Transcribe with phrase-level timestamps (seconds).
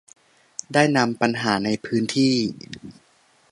[0.73, 2.33] ได้นำปัญหาในพื้นที่